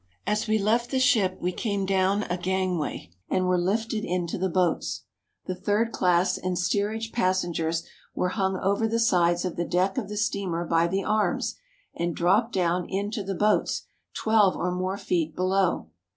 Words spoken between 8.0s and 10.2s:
were hung over the sides of the deck of the